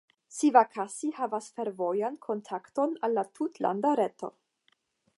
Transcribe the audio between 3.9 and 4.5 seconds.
reto.